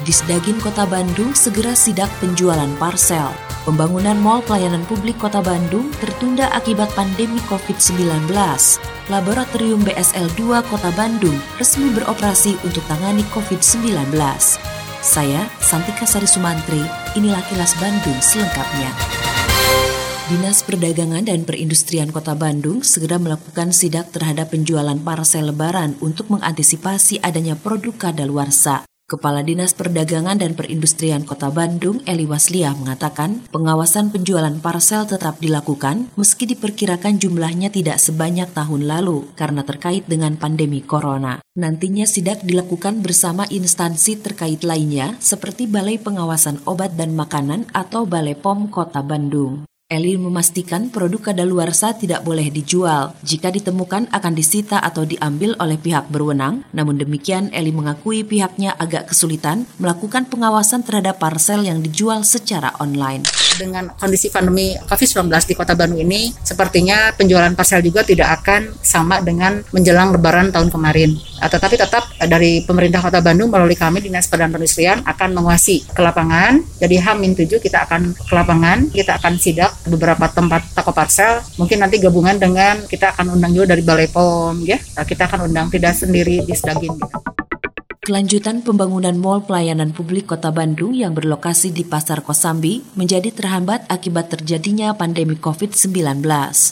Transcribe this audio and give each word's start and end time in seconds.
Disdagin 0.00 0.56
Kota 0.64 0.88
Bandung 0.88 1.36
segera 1.36 1.76
sidak 1.76 2.08
penjualan 2.24 2.72
parsel. 2.80 3.28
Pembangunan 3.68 4.16
Mall 4.16 4.40
Pelayanan 4.48 4.80
Publik 4.88 5.20
Kota 5.20 5.44
Bandung 5.44 5.92
tertunda 6.00 6.48
akibat 6.56 6.88
pandemi 6.96 7.36
COVID-19. 7.52 8.32
Laboratorium 9.12 9.84
BSL 9.84 10.32
2 10.40 10.72
Kota 10.72 10.88
Bandung 10.96 11.36
resmi 11.60 11.92
beroperasi 11.92 12.56
untuk 12.64 12.80
tangani 12.88 13.20
COVID-19. 13.28 14.16
Saya, 15.04 15.44
Santika 15.60 16.08
Sari 16.08 16.28
Sumantri, 16.28 16.80
inilah 17.20 17.44
kilas 17.52 17.76
Bandung 17.76 18.16
selengkapnya. 18.24 18.88
Dinas 20.32 20.64
Perdagangan 20.64 21.28
dan 21.28 21.44
Perindustrian 21.44 22.08
Kota 22.08 22.32
Bandung 22.32 22.80
segera 22.80 23.20
melakukan 23.20 23.76
sidak 23.76 24.16
terhadap 24.16 24.56
penjualan 24.56 24.96
parsel 24.96 25.52
lebaran 25.52 25.98
untuk 26.00 26.32
mengantisipasi 26.32 27.20
adanya 27.20 27.52
produk 27.58 28.08
kadaluarsa. 28.08 28.89
Kepala 29.10 29.42
Dinas 29.42 29.74
Perdagangan 29.74 30.38
dan 30.38 30.54
Perindustrian 30.54 31.26
Kota 31.26 31.50
Bandung, 31.50 31.98
Eli 32.06 32.30
Waslia, 32.30 32.70
mengatakan 32.78 33.42
pengawasan 33.50 34.14
penjualan 34.14 34.54
parsel 34.62 35.02
tetap 35.02 35.42
dilakukan 35.42 36.14
meski 36.14 36.46
diperkirakan 36.46 37.18
jumlahnya 37.18 37.74
tidak 37.74 37.98
sebanyak 37.98 38.46
tahun 38.54 38.86
lalu 38.86 39.26
karena 39.34 39.66
terkait 39.66 40.06
dengan 40.06 40.38
pandemi 40.38 40.78
corona. 40.78 41.42
Nantinya 41.58 42.06
sidak 42.06 42.46
dilakukan 42.46 43.02
bersama 43.02 43.50
instansi 43.50 44.22
terkait 44.22 44.62
lainnya 44.62 45.18
seperti 45.18 45.66
Balai 45.66 45.98
Pengawasan 45.98 46.62
Obat 46.70 46.94
dan 46.94 47.18
Makanan 47.18 47.66
atau 47.74 48.06
Balai 48.06 48.38
POM 48.38 48.70
Kota 48.70 49.02
Bandung. 49.02 49.69
Eli 49.90 50.14
memastikan 50.14 50.86
produk 50.86 51.34
kadaluarsa 51.34 51.98
tidak 51.98 52.22
boleh 52.22 52.46
dijual. 52.46 53.10
Jika 53.26 53.50
ditemukan 53.50 54.06
akan 54.14 54.32
disita 54.38 54.78
atau 54.78 55.02
diambil 55.02 55.58
oleh 55.58 55.82
pihak 55.82 56.06
berwenang. 56.14 56.62
Namun 56.70 56.94
demikian, 56.94 57.50
Eli 57.50 57.74
mengakui 57.74 58.22
pihaknya 58.22 58.78
agak 58.78 59.10
kesulitan 59.10 59.66
melakukan 59.82 60.30
pengawasan 60.30 60.86
terhadap 60.86 61.18
parsel 61.18 61.66
yang 61.66 61.82
dijual 61.82 62.22
secara 62.22 62.70
online. 62.78 63.26
Dengan 63.58 63.90
kondisi 63.98 64.30
pandemi 64.30 64.78
COVID-19 64.78 65.26
di 65.50 65.54
Kota 65.58 65.74
Bandung 65.74 65.98
ini, 65.98 66.30
sepertinya 66.38 67.10
penjualan 67.10 67.50
parsel 67.58 67.82
juga 67.82 68.06
tidak 68.06 68.46
akan 68.46 68.70
sama 68.86 69.18
dengan 69.26 69.58
menjelang 69.74 70.14
Lebaran 70.14 70.54
tahun 70.54 70.70
kemarin. 70.70 71.18
Ah, 71.42 71.50
tetapi 71.50 71.74
tetap 71.74 72.06
dari 72.30 72.62
pemerintah 72.62 73.02
Kota 73.02 73.18
Bandung 73.18 73.50
melalui 73.50 73.74
kami 73.74 74.04
Dinas 74.06 74.30
Perdana 74.30 74.54
Perindustrian 74.54 75.02
akan 75.02 75.34
menguasai 75.34 75.82
ke 75.82 75.98
lapangan. 75.98 76.62
Jadi 76.78 76.94
H-7 77.02 77.58
kita 77.58 77.90
akan 77.90 78.14
ke 78.14 78.32
lapangan, 78.38 78.86
kita 78.94 79.18
akan 79.18 79.34
sidak 79.34 79.79
beberapa 79.86 80.26
tempat 80.28 80.74
toko 80.76 80.92
parsel. 80.92 81.40
Mungkin 81.56 81.80
nanti 81.80 81.96
gabungan 82.02 82.36
dengan 82.36 82.84
kita 82.84 83.16
akan 83.16 83.38
undang 83.38 83.52
juga 83.54 83.76
dari 83.76 83.82
Balai 83.84 84.08
POM 84.10 84.64
ya. 84.66 84.76
Kita 84.80 85.30
akan 85.30 85.52
undang 85.52 85.72
tidak 85.72 85.96
sendiri 85.96 86.44
di 86.44 86.54
Sedagin 86.56 86.96
gitu. 86.96 87.30
Kelanjutan 88.00 88.64
pembangunan 88.64 89.14
Mall 89.14 89.44
Pelayanan 89.44 89.92
Publik 89.94 90.32
Kota 90.32 90.50
Bandung 90.50 90.96
yang 90.96 91.14
berlokasi 91.14 91.70
di 91.70 91.86
Pasar 91.86 92.24
Kosambi 92.26 92.82
menjadi 92.98 93.30
terhambat 93.30 93.86
akibat 93.86 94.32
terjadinya 94.32 94.96
pandemi 94.96 95.36
COVID-19. 95.38 96.24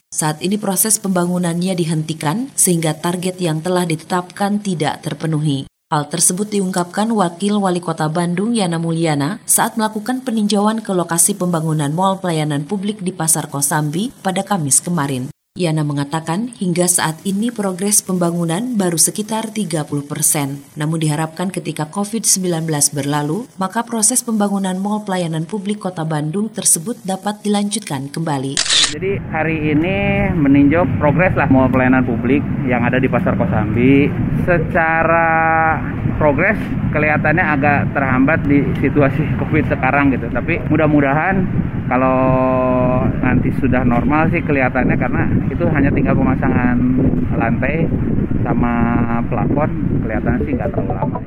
Saat 0.09 0.41
ini 0.43 0.57
proses 0.59 0.97
pembangunannya 0.99 1.77
dihentikan 1.77 2.51
sehingga 2.57 2.97
target 2.97 3.39
yang 3.39 3.63
telah 3.63 3.87
ditetapkan 3.87 4.59
tidak 4.65 5.05
terpenuhi. 5.05 5.69
Hal 5.89 6.05
tersebut 6.13 6.53
diungkapkan 6.53 7.09
Wakil 7.17 7.57
Wali 7.57 7.81
Kota 7.81 8.13
Bandung 8.13 8.53
Yana 8.53 8.77
Mulyana 8.77 9.41
saat 9.49 9.81
melakukan 9.81 10.21
peninjauan 10.21 10.85
ke 10.85 10.93
lokasi 10.93 11.33
pembangunan 11.33 11.89
Mall 11.97 12.21
Pelayanan 12.21 12.69
Publik 12.69 13.01
di 13.01 13.09
Pasar 13.09 13.49
Kosambi 13.49 14.13
pada 14.21 14.45
Kamis 14.45 14.85
kemarin. 14.85 15.33
Yana 15.59 15.83
mengatakan 15.83 16.55
hingga 16.55 16.87
saat 16.87 17.19
ini 17.27 17.51
progres 17.51 17.99
pembangunan 17.99 18.79
baru 18.79 18.95
sekitar 18.95 19.51
30 19.51 19.91
persen. 20.07 20.63
Namun 20.79 21.03
diharapkan 21.03 21.51
ketika 21.51 21.91
COVID-19 21.91 22.71
berlalu, 22.95 23.51
maka 23.59 23.83
proses 23.83 24.23
pembangunan 24.23 24.79
Mall 24.79 25.03
Pelayanan 25.03 25.51
Publik 25.51 25.83
Kota 25.83 26.07
Bandung 26.07 26.47
tersebut 26.47 27.03
dapat 27.03 27.43
dilanjutkan 27.43 28.07
kembali. 28.07 28.55
Jadi 28.95 29.19
hari 29.35 29.75
ini 29.75 30.31
meninjau 30.31 30.87
progres 31.03 31.35
lah 31.35 31.51
Mall 31.51 31.67
Pelayanan 31.75 32.07
Publik 32.07 32.47
yang 32.71 32.87
ada 32.87 33.03
di 33.03 33.11
Pasar 33.11 33.35
Kosambi. 33.35 34.07
Secara 34.47 35.27
progres 36.23 36.59
kelihatannya 36.95 37.45
agak 37.59 37.79
terhambat 37.99 38.47
di 38.47 38.63
situasi 38.79 39.27
COVID 39.43 39.75
sekarang 39.75 40.15
gitu. 40.15 40.31
Tapi 40.31 40.63
mudah-mudahan 40.71 41.35
kalau 41.89 42.21
nanti 43.25 43.49
sudah 43.57 43.81
normal 43.83 44.29
sih 44.29 44.45
kelihatannya 44.45 44.97
karena 45.01 45.25
itu 45.49 45.65
hanya 45.69 45.91
tinggal 45.93 46.15
pemasangan 46.15 46.77
lantai 47.35 47.89
sama 48.45 48.73
plafon 49.29 49.71
kelihatannya 50.05 50.41
sih 50.47 50.55
nggak 50.55 50.71
terlalu 50.73 50.93
lama. 50.95 51.21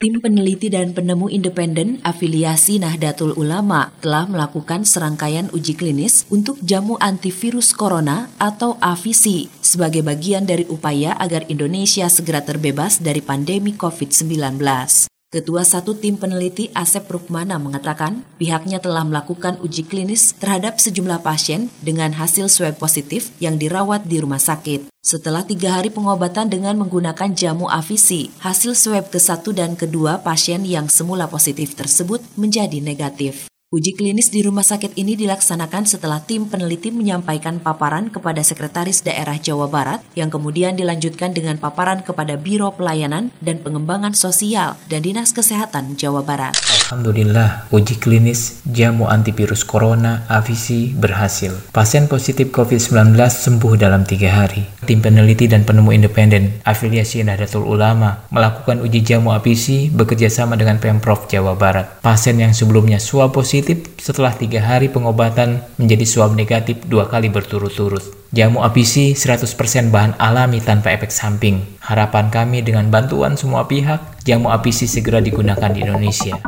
Tim 0.00 0.16
peneliti 0.16 0.72
dan 0.72 0.96
penemu 0.96 1.28
independen 1.28 2.00
afiliasi 2.00 2.80
Nahdlatul 2.80 3.36
Ulama 3.36 3.92
telah 4.00 4.24
melakukan 4.24 4.88
serangkaian 4.88 5.52
uji 5.52 5.76
klinis 5.76 6.24
untuk 6.32 6.56
jamu 6.64 6.96
antivirus 6.96 7.76
corona 7.76 8.32
atau 8.40 8.80
AVC 8.80 9.52
sebagai 9.60 10.00
bagian 10.00 10.48
dari 10.48 10.64
upaya 10.72 11.12
agar 11.20 11.44
Indonesia 11.52 12.08
segera 12.08 12.40
terbebas 12.40 12.96
dari 12.96 13.20
pandemi 13.20 13.76
COVID-19. 13.76 15.19
Ketua 15.30 15.62
satu 15.62 15.94
tim 15.94 16.18
peneliti 16.18 16.74
Asep 16.74 17.06
Rukmana 17.06 17.54
mengatakan 17.62 18.26
pihaknya 18.34 18.82
telah 18.82 19.06
melakukan 19.06 19.62
uji 19.62 19.86
klinis 19.86 20.34
terhadap 20.34 20.82
sejumlah 20.82 21.22
pasien 21.22 21.70
dengan 21.86 22.10
hasil 22.10 22.50
swab 22.50 22.82
positif 22.82 23.30
yang 23.38 23.54
dirawat 23.54 24.10
di 24.10 24.18
rumah 24.18 24.42
sakit. 24.42 24.90
Setelah 24.98 25.46
tiga 25.46 25.78
hari 25.78 25.94
pengobatan 25.94 26.50
dengan 26.50 26.74
menggunakan 26.82 27.30
jamu 27.30 27.70
AVC, 27.70 28.42
hasil 28.42 28.74
swab 28.74 29.06
ke-1 29.14 29.46
dan 29.54 29.78
kedua 29.78 30.18
pasien 30.18 30.66
yang 30.66 30.90
semula 30.90 31.30
positif 31.30 31.78
tersebut 31.78 32.18
menjadi 32.34 32.82
negatif. 32.82 33.49
Uji 33.70 33.94
klinis 33.94 34.34
di 34.34 34.42
rumah 34.42 34.66
sakit 34.66 34.98
ini 34.98 35.14
dilaksanakan 35.14 35.86
setelah 35.86 36.18
tim 36.18 36.50
peneliti 36.50 36.90
menyampaikan 36.90 37.62
paparan 37.62 38.10
kepada 38.10 38.42
Sekretaris 38.42 39.06
Daerah 39.06 39.38
Jawa 39.38 39.70
Barat 39.70 40.02
yang 40.18 40.26
kemudian 40.26 40.74
dilanjutkan 40.74 41.30
dengan 41.30 41.54
paparan 41.54 42.02
kepada 42.02 42.34
Biro 42.34 42.74
Pelayanan 42.74 43.30
dan 43.38 43.62
Pengembangan 43.62 44.10
Sosial 44.10 44.74
dan 44.90 45.06
Dinas 45.06 45.30
Kesehatan 45.30 45.94
Jawa 45.94 46.26
Barat. 46.26 46.58
Alhamdulillah, 46.90 47.70
uji 47.70 48.02
klinis 48.02 48.58
jamu 48.66 49.06
antivirus 49.06 49.62
corona 49.62 50.26
AVC 50.26 50.98
berhasil. 50.98 51.54
Pasien 51.70 52.10
positif 52.10 52.50
COVID-19 52.50 53.14
sembuh 53.22 53.78
dalam 53.78 54.02
tiga 54.02 54.34
hari. 54.34 54.66
Tim 54.82 54.98
peneliti 54.98 55.46
dan 55.46 55.62
penemu 55.62 55.94
independen 55.94 56.58
afiliasi 56.66 57.22
Nahdlatul 57.22 57.62
Ulama 57.70 58.26
melakukan 58.34 58.82
uji 58.82 59.06
jamu 59.06 59.30
AVC 59.30 59.94
bekerjasama 59.94 60.58
dengan 60.58 60.82
Pemprov 60.82 61.30
Jawa 61.30 61.54
Barat. 61.54 62.02
Pasien 62.02 62.34
yang 62.34 62.50
sebelumnya 62.50 62.98
swab 62.98 63.30
positif 63.30 63.59
positif 63.60 63.92
setelah 64.00 64.32
tiga 64.32 64.64
hari 64.64 64.88
pengobatan 64.88 65.60
menjadi 65.76 66.08
swab 66.08 66.32
negatif 66.32 66.80
dua 66.88 67.04
kali 67.04 67.28
berturut-turut. 67.28 68.00
Jamu 68.32 68.64
APC 68.64 69.12
100% 69.12 69.92
bahan 69.92 70.16
alami 70.16 70.64
tanpa 70.64 70.96
efek 70.96 71.12
samping. 71.12 71.60
Harapan 71.84 72.32
kami 72.32 72.64
dengan 72.64 72.88
bantuan 72.88 73.36
semua 73.36 73.68
pihak, 73.68 74.24
jamu 74.24 74.48
APC 74.48 74.88
segera 74.88 75.20
digunakan 75.20 75.68
di 75.68 75.84
Indonesia. 75.84 76.40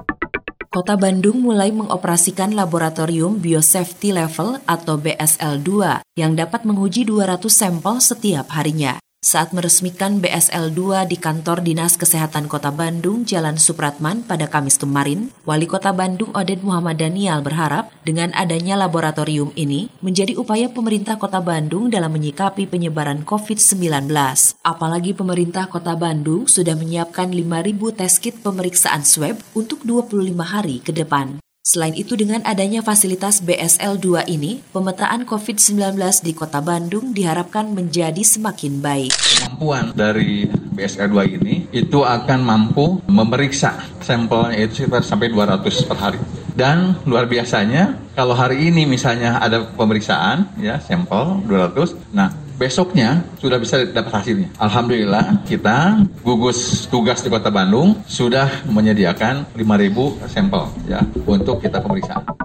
Kota 0.73 0.97
Bandung 0.97 1.45
mulai 1.45 1.69
mengoperasikan 1.69 2.57
laboratorium 2.57 3.37
biosafety 3.37 4.17
level 4.17 4.57
atau 4.65 4.97
BSL-2 4.97 6.01
yang 6.17 6.33
dapat 6.33 6.65
menguji 6.65 7.05
200 7.05 7.45
sampel 7.53 8.01
setiap 8.01 8.49
harinya. 8.57 8.97
Saat 9.23 9.55
meresmikan 9.55 10.19
BSL-2 10.19 11.07
di 11.07 11.15
kantor 11.15 11.63
Dinas 11.63 11.95
Kesehatan 11.95 12.51
Kota 12.51 12.75
Bandung, 12.75 13.23
Jalan 13.23 13.55
Supratman 13.55 14.27
pada 14.27 14.51
Kamis 14.51 14.83
kemarin, 14.83 15.31
Wali 15.47 15.71
Kota 15.71 15.95
Bandung 15.95 16.35
Oded 16.35 16.67
Muhammad 16.67 16.99
Daniel 16.99 17.39
berharap 17.39 17.95
dengan 18.03 18.35
adanya 18.35 18.75
laboratorium 18.75 19.55
ini 19.55 19.95
menjadi 20.03 20.35
upaya 20.35 20.67
pemerintah 20.75 21.23
Kota 21.23 21.39
Bandung 21.39 21.87
dalam 21.87 22.11
menyikapi 22.11 22.67
penyebaran 22.67 23.23
COVID-19. 23.23 24.11
Apalagi 24.67 25.15
pemerintah 25.15 25.71
Kota 25.71 25.95
Bandung 25.95 26.51
sudah 26.51 26.75
menyiapkan 26.75 27.31
5.000 27.31 27.79
tes 27.95 28.19
kit 28.19 28.37
pemeriksaan 28.43 29.07
swab 29.07 29.39
untuk 29.55 29.87
25 29.87 30.35
hari 30.43 30.83
ke 30.83 30.91
depan. 30.91 31.39
Selain 31.63 31.95
itu 31.95 32.19
dengan 32.19 32.43
adanya 32.43 32.83
fasilitas 32.83 33.39
BSL-2 33.39 34.27
ini, 34.27 34.67
pemetaan 34.75 35.23
COVID-19 35.23 35.95
di 36.27 36.35
Kota 36.35 36.59
Bandung 36.59 37.15
diharapkan 37.15 37.71
menjadi 37.71 38.19
semakin 38.19 38.83
baik. 38.83 39.15
Kemampuan 39.15 39.95
dari 39.95 40.51
BSL-2 40.51 41.19
ini 41.39 41.71
itu 41.71 42.03
akan 42.03 42.43
mampu 42.43 42.99
memeriksa 43.07 43.79
sampelnya 44.03 44.59
itu 44.59 44.83
sekitar 44.83 45.07
sampai 45.07 45.31
200 45.31 45.87
per 45.87 45.99
hari. 46.03 46.19
Dan 46.51 46.99
luar 47.07 47.31
biasanya 47.31 47.95
kalau 48.19 48.35
hari 48.35 48.67
ini 48.67 48.83
misalnya 48.83 49.39
ada 49.39 49.63
pemeriksaan 49.63 50.59
ya 50.59 50.83
sampel 50.83 51.47
200, 51.47 51.95
nah 52.11 52.35
besoknya 52.57 53.25
sudah 53.41 53.59
bisa 53.61 53.85
dapat 53.89 54.13
hasilnya. 54.23 54.49
Alhamdulillah 54.59 55.45
kita 55.49 56.05
gugus 56.23 56.87
tugas 56.89 57.21
di 57.25 57.29
Kota 57.29 57.49
Bandung 57.49 58.01
sudah 58.07 58.65
menyediakan 58.69 59.53
5.000 59.55 60.31
sampel 60.31 60.65
ya 60.89 61.01
untuk 61.27 61.61
kita 61.61 61.81
pemeriksaan. 61.83 62.43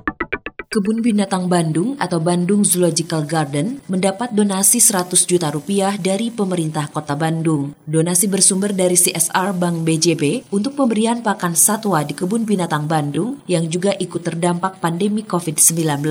Kebun 0.68 1.00
Binatang 1.00 1.48
Bandung 1.48 1.96
atau 1.96 2.20
Bandung 2.20 2.62
Zoological 2.62 3.24
Garden 3.24 3.82
mendapat 3.88 4.36
donasi 4.36 4.84
100 4.84 5.26
juta 5.26 5.48
rupiah 5.48 5.96
dari 5.96 6.28
pemerintah 6.30 6.92
kota 6.92 7.16
Bandung. 7.16 7.72
Donasi 7.88 8.28
bersumber 8.28 8.76
dari 8.76 8.94
CSR 8.94 9.56
Bank 9.56 9.88
BJB 9.88 10.52
untuk 10.54 10.76
pemberian 10.76 11.24
pakan 11.26 11.56
satwa 11.56 12.04
di 12.04 12.14
Kebun 12.14 12.46
Binatang 12.46 12.86
Bandung 12.86 13.42
yang 13.48 13.66
juga 13.72 13.96
ikut 13.96 14.20
terdampak 14.22 14.78
pandemi 14.78 15.24
COVID-19. 15.24 16.04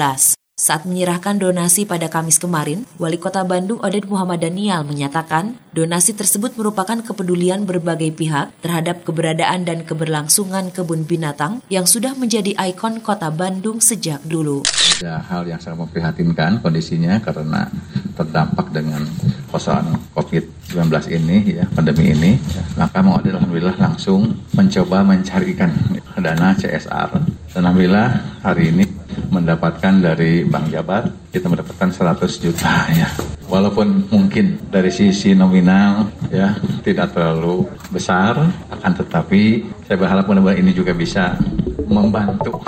Saat 0.56 0.88
menyerahkan 0.88 1.36
donasi 1.36 1.84
pada 1.84 2.08
Kamis 2.08 2.40
kemarin, 2.40 2.88
Wali 2.96 3.20
Kota 3.20 3.44
Bandung 3.44 3.76
Oded 3.84 4.08
Muhammad 4.08 4.40
Daniel 4.40 4.88
menyatakan 4.88 5.60
donasi 5.76 6.16
tersebut 6.16 6.56
merupakan 6.56 6.96
kepedulian 6.96 7.68
berbagai 7.68 8.08
pihak 8.16 8.56
terhadap 8.64 9.04
keberadaan 9.04 9.68
dan 9.68 9.84
keberlangsungan 9.84 10.72
kebun 10.72 11.04
binatang 11.04 11.60
yang 11.68 11.84
sudah 11.84 12.16
menjadi 12.16 12.56
ikon 12.72 13.04
Kota 13.04 13.28
Bandung 13.28 13.84
sejak 13.84 14.24
dulu. 14.24 14.64
Ada 14.96 15.20
hal 15.28 15.44
yang 15.44 15.60
sangat 15.60 15.92
memprihatinkan 15.92 16.64
kondisinya 16.64 17.20
karena 17.20 17.68
terdampak 18.16 18.72
dengan 18.72 19.04
persoalan 19.52 20.00
COVID-19 20.16 20.88
ini, 21.20 21.36
ya, 21.52 21.68
pandemi 21.68 22.16
ini. 22.16 22.40
Maka 22.80 23.04
mau 23.04 23.20
Alhamdulillah 23.20 23.76
langsung 23.76 24.32
mencoba 24.56 25.04
mencarikan 25.04 25.68
dana 26.16 26.56
CSR. 26.56 27.12
Dan 27.52 27.60
Alhamdulillah 27.60 28.40
hari 28.40 28.72
ini 28.72 29.04
mendapatkan 29.30 29.94
dari 30.00 30.46
Bank 30.46 30.70
Jabar 30.70 31.08
kita 31.30 31.46
mendapatkan 31.52 31.92
100 31.92 32.42
juta 32.42 32.72
ya. 32.92 33.08
Walaupun 33.46 34.10
mungkin 34.10 34.58
dari 34.72 34.90
sisi 34.90 35.36
nominal 35.36 36.10
ya 36.32 36.58
tidak 36.82 37.14
terlalu 37.14 37.70
besar 37.94 38.40
akan 38.72 38.92
tetapi 38.96 39.66
saya 39.86 39.96
berharap 39.96 40.26
mudah-mudahan 40.26 40.62
ini 40.64 40.72
juga 40.74 40.96
bisa 40.96 41.38
membantu. 41.86 42.58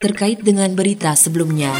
Terkait 0.00 0.40
dengan 0.40 0.72
berita 0.72 1.12
sebelumnya, 1.12 1.76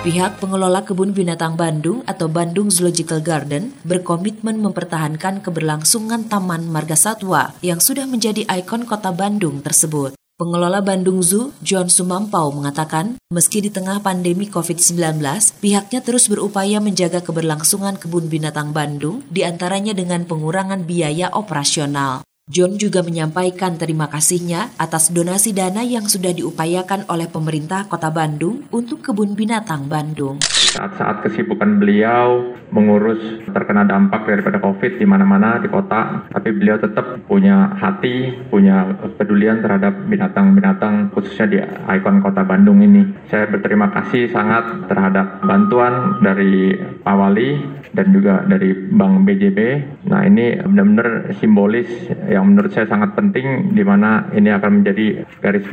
Pihak 0.00 0.40
pengelola 0.40 0.80
Kebun 0.80 1.12
Binatang 1.12 1.60
Bandung 1.60 2.00
atau 2.08 2.24
Bandung 2.24 2.72
Zoological 2.72 3.20
Garden 3.20 3.76
berkomitmen 3.84 4.56
mempertahankan 4.56 5.44
keberlangsungan 5.44 6.24
Taman 6.24 6.72
Marga 6.72 6.96
Satwa 6.96 7.52
yang 7.60 7.84
sudah 7.84 8.08
menjadi 8.08 8.48
ikon 8.48 8.88
kota 8.88 9.12
Bandung 9.12 9.60
tersebut. 9.60 10.19
Pengelola 10.40 10.80
Bandung 10.80 11.20
Zoo, 11.20 11.52
John 11.60 11.92
Sumampau 11.92 12.48
mengatakan, 12.48 13.20
meski 13.28 13.60
di 13.60 13.68
tengah 13.68 14.00
pandemi 14.00 14.48
COVID-19, 14.48 15.20
pihaknya 15.60 16.00
terus 16.00 16.32
berupaya 16.32 16.80
menjaga 16.80 17.20
keberlangsungan 17.20 18.00
kebun 18.00 18.32
binatang 18.32 18.72
Bandung, 18.72 19.20
di 19.28 19.44
antaranya 19.44 19.92
dengan 19.92 20.24
pengurangan 20.24 20.88
biaya 20.88 21.28
operasional. 21.36 22.24
John 22.48 22.80
juga 22.80 23.04
menyampaikan 23.04 23.76
terima 23.76 24.08
kasihnya 24.08 24.72
atas 24.80 25.12
donasi 25.12 25.52
dana 25.52 25.84
yang 25.84 26.08
sudah 26.08 26.32
diupayakan 26.32 27.04
oleh 27.12 27.28
pemerintah 27.28 27.84
Kota 27.84 28.08
Bandung 28.08 28.64
untuk 28.72 29.04
kebun 29.04 29.36
binatang 29.36 29.92
Bandung. 29.92 30.40
Saat-saat 30.70 31.26
kesibukan 31.26 31.82
beliau 31.82 32.54
mengurus 32.70 33.18
terkena 33.50 33.82
dampak 33.82 34.22
daripada 34.22 34.62
COVID 34.62 35.02
di 35.02 35.06
mana-mana 35.06 35.58
di 35.58 35.66
kota, 35.66 36.30
tapi 36.30 36.54
beliau 36.54 36.78
tetap 36.78 37.26
punya 37.26 37.74
hati, 37.74 38.30
punya 38.46 38.86
kepedulian 39.02 39.58
terhadap 39.66 39.98
binatang-binatang 40.06 41.10
khususnya 41.10 41.46
di 41.50 41.58
ikon 41.66 42.22
kota 42.22 42.46
Bandung 42.46 42.78
ini. 42.86 43.02
Saya 43.26 43.50
berterima 43.50 43.90
kasih 43.90 44.30
sangat 44.30 44.86
terhadap 44.86 45.42
bantuan 45.42 46.22
dari 46.22 46.78
Pak 47.02 47.16
Wali 47.18 47.50
dan 47.90 48.14
juga 48.14 48.46
dari 48.46 48.70
Bank 48.70 49.26
BJB. 49.26 49.58
Nah 50.06 50.22
ini 50.22 50.54
benar-benar 50.62 51.34
simbolis 51.42 51.90
yang 52.30 52.46
menurut 52.46 52.70
saya 52.70 52.86
sangat 52.86 53.18
penting 53.18 53.74
di 53.74 53.82
mana 53.82 54.30
ini 54.30 54.54
akan 54.54 54.82
menjadi 54.82 55.26
garis 55.42 55.66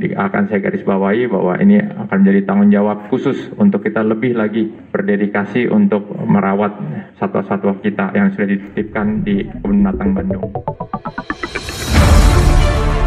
di, 0.00 0.16
akan 0.16 0.48
saya 0.48 0.64
garis 0.64 0.80
bawahi 0.80 1.28
bahwa 1.28 1.60
ini 1.60 1.84
akan 1.84 2.16
menjadi 2.24 2.40
tanggung 2.48 2.72
jawab 2.72 3.04
khusus 3.12 3.52
untuk 3.60 3.84
kita 3.84 4.00
lebih 4.00 4.13
lagi 4.34 4.70
berdedikasi 4.94 5.66
untuk 5.66 6.06
merawat 6.22 6.76
satwa-satwa 7.18 7.74
kita 7.82 8.14
yang 8.14 8.30
sudah 8.34 8.48
dititipkan 8.54 9.26
di 9.26 9.42
kebun 9.42 9.82
binatang 9.82 10.10
Bandung. 10.14 10.44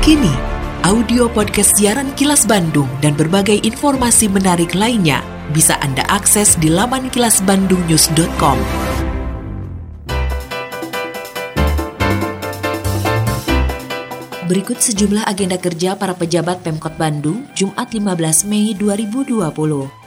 Kini, 0.03 0.33
audio 0.87 1.27
podcast 1.31 1.75
siaran 1.79 2.11
Kilas 2.15 2.43
Bandung 2.43 2.87
dan 2.99 3.15
berbagai 3.15 3.63
informasi 3.63 4.27
menarik 4.27 4.75
lainnya 4.75 5.23
bisa 5.55 5.79
Anda 5.79 6.03
akses 6.11 6.59
di 6.59 6.67
laman 6.67 7.07
kilasbandungnews.com. 7.11 9.06
Berikut 14.47 14.79
sejumlah 14.79 15.27
agenda 15.27 15.59
kerja 15.59 15.99
para 15.99 16.15
pejabat 16.15 16.63
Pemkot 16.63 16.95
Bandung 16.95 17.43
Jumat 17.51 17.91
15 17.91 18.47
Mei 18.47 18.71
2020. 18.79 19.43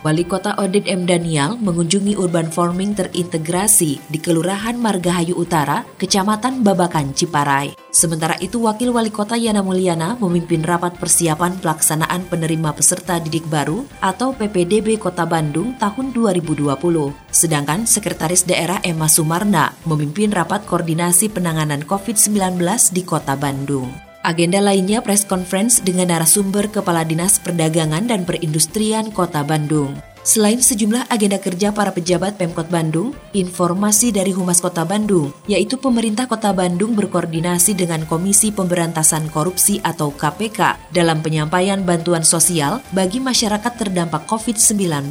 Wali 0.00 0.24
Kota 0.24 0.56
Oded 0.56 0.88
M. 0.88 1.04
Daniel 1.04 1.60
mengunjungi 1.60 2.16
urban 2.16 2.48
farming 2.48 2.96
terintegrasi 2.96 4.00
di 4.00 4.16
Kelurahan 4.16 4.80
Margahayu 4.80 5.36
Utara, 5.36 5.84
Kecamatan 6.00 6.64
Babakan, 6.64 7.12
Ciparai. 7.12 7.76
Sementara 7.92 8.32
itu, 8.40 8.64
Wakil 8.64 8.96
Wali 8.96 9.12
Kota 9.12 9.36
Yana 9.36 9.60
Mulyana 9.60 10.16
memimpin 10.16 10.64
rapat 10.64 10.96
persiapan 10.96 11.60
pelaksanaan 11.60 12.24
penerima 12.32 12.72
peserta 12.72 13.20
didik 13.20 13.44
baru 13.44 13.84
atau 14.00 14.32
PPDB 14.32 14.96
Kota 14.96 15.28
Bandung 15.28 15.76
tahun 15.76 16.16
2020. 16.16 16.80
Sedangkan 17.28 17.84
Sekretaris 17.84 18.48
Daerah 18.48 18.80
Emma 18.80 19.04
Sumarna 19.04 19.76
memimpin 19.84 20.32
rapat 20.32 20.64
koordinasi 20.64 21.28
penanganan 21.28 21.84
COVID-19 21.84 22.56
di 22.96 23.04
Kota 23.04 23.36
Bandung. 23.36 24.09
Agenda 24.20 24.60
lainnya 24.60 25.00
press 25.00 25.24
conference 25.24 25.80
dengan 25.80 26.12
narasumber 26.12 26.68
Kepala 26.68 27.08
Dinas 27.08 27.40
Perdagangan 27.40 28.04
dan 28.04 28.28
Perindustrian 28.28 29.08
Kota 29.16 29.40
Bandung. 29.40 29.96
Selain 30.20 30.60
sejumlah 30.60 31.08
agenda 31.08 31.40
kerja 31.40 31.72
para 31.72 31.96
pejabat 31.96 32.36
Pemkot 32.36 32.68
Bandung, 32.68 33.16
informasi 33.32 34.12
dari 34.12 34.36
Humas 34.36 34.60
Kota 34.60 34.84
Bandung, 34.84 35.32
yaitu 35.48 35.80
pemerintah 35.80 36.28
Kota 36.28 36.52
Bandung 36.52 36.92
berkoordinasi 36.92 37.72
dengan 37.72 38.04
Komisi 38.04 38.52
Pemberantasan 38.52 39.32
Korupsi 39.32 39.80
atau 39.80 40.12
KPK 40.12 40.92
dalam 40.92 41.24
penyampaian 41.24 41.80
bantuan 41.80 42.20
sosial 42.20 42.84
bagi 42.92 43.24
masyarakat 43.24 43.72
terdampak 43.72 44.28
COVID-19, 44.28 45.08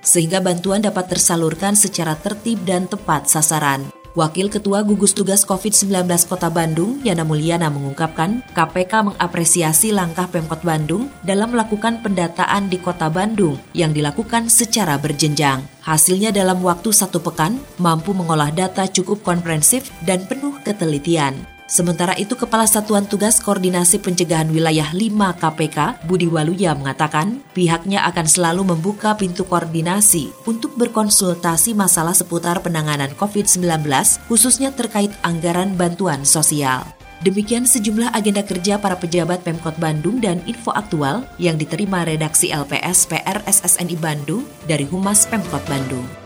sehingga 0.00 0.40
bantuan 0.40 0.80
dapat 0.80 1.12
tersalurkan 1.12 1.76
secara 1.76 2.16
tertib 2.16 2.64
dan 2.64 2.88
tepat 2.88 3.28
sasaran. 3.28 3.84
Wakil 4.16 4.48
Ketua 4.48 4.80
Gugus 4.80 5.12
Tugas 5.12 5.44
COVID-19 5.44 5.92
Kota 6.24 6.48
Bandung, 6.48 7.04
Yana 7.04 7.20
Mulyana 7.20 7.68
mengungkapkan, 7.68 8.40
KPK 8.56 9.12
mengapresiasi 9.12 9.92
langkah 9.92 10.24
Pemkot 10.24 10.64
Bandung 10.64 11.12
dalam 11.20 11.52
melakukan 11.52 12.00
pendataan 12.00 12.72
di 12.72 12.80
Kota 12.80 13.12
Bandung 13.12 13.60
yang 13.76 13.92
dilakukan 13.92 14.48
secara 14.48 14.96
berjenjang. 14.96 15.68
Hasilnya 15.84 16.32
dalam 16.32 16.64
waktu 16.64 16.96
satu 16.96 17.20
pekan 17.20 17.60
mampu 17.76 18.16
mengolah 18.16 18.48
data 18.48 18.88
cukup 18.88 19.20
komprehensif 19.20 19.92
dan 20.08 20.24
penuh 20.24 20.56
ketelitian. 20.64 21.55
Sementara 21.66 22.14
itu, 22.14 22.38
Kepala 22.38 22.62
Satuan 22.62 23.10
Tugas 23.10 23.42
Koordinasi 23.42 23.98
Pencegahan 23.98 24.46
Wilayah 24.54 24.94
5 24.94 25.34
KPK, 25.34 26.06
Budi 26.06 26.30
Waluya 26.30 26.78
mengatakan 26.78 27.42
pihaknya 27.58 28.06
akan 28.06 28.26
selalu 28.26 28.62
membuka 28.70 29.18
pintu 29.18 29.42
koordinasi 29.42 30.30
untuk 30.46 30.78
berkonsultasi 30.78 31.74
masalah 31.74 32.14
seputar 32.14 32.62
penanganan 32.62 33.10
COVID-19, 33.18 33.82
khususnya 34.30 34.70
terkait 34.70 35.10
anggaran 35.26 35.74
bantuan 35.74 36.22
sosial. 36.22 36.86
Demikian 37.26 37.66
sejumlah 37.66 38.14
agenda 38.14 38.44
kerja 38.44 38.78
para 38.78 38.94
pejabat 38.94 39.42
Pemkot 39.42 39.74
Bandung 39.82 40.22
dan 40.22 40.44
info 40.46 40.70
aktual 40.70 41.26
yang 41.40 41.58
diterima 41.58 42.06
redaksi 42.06 42.52
LPS 42.52 43.08
PR 43.10 43.40
SSNI 43.42 43.96
Bandung 43.98 44.46
dari 44.68 44.84
Humas 44.86 45.24
Pemkot 45.26 45.64
Bandung. 45.66 46.25